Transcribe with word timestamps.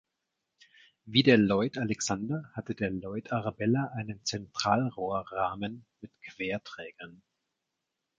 Wie 1.05 1.21
der 1.21 1.37
Lloyd 1.37 1.77
Alexander 1.77 2.49
hatte 2.53 2.73
der 2.73 2.89
Lloyd 2.89 3.31
Arabella 3.31 3.91
einen 3.95 4.25
Zentralrohrrahmen 4.25 5.85
mit 6.01 6.11
Querträgern. 6.23 7.21